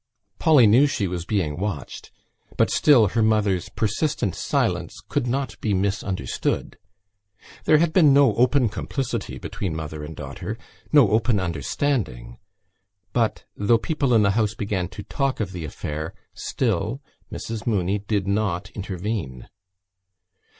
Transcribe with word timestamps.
Polly 0.39 0.65
knew 0.65 0.87
that 0.87 0.93
she 0.93 1.07
was 1.07 1.25
being 1.25 1.59
watched, 1.59 2.11
but 2.57 2.71
still 2.71 3.09
her 3.09 3.21
mother's 3.21 3.69
persistent 3.69 4.33
silence 4.33 4.99
could 5.09 5.27
not 5.27 5.61
be 5.61 5.75
misunderstood. 5.75 6.79
There 7.65 7.77
had 7.77 7.93
been 7.93 8.11
no 8.11 8.33
open 8.33 8.67
complicity 8.67 9.37
between 9.37 9.75
mother 9.75 10.03
and 10.03 10.15
daughter, 10.15 10.57
no 10.91 11.11
open 11.11 11.39
understanding 11.39 12.39
but, 13.13 13.45
though 13.55 13.77
people 13.77 14.15
in 14.15 14.23
the 14.23 14.31
house 14.31 14.55
began 14.55 14.87
to 14.87 15.03
talk 15.03 15.39
of 15.39 15.51
the 15.51 15.65
affair, 15.65 16.15
still 16.33 16.99
Mrs 17.31 17.67
Mooney 17.67 17.99
did 17.99 18.27
not 18.27 18.71
intervene. 18.71 19.49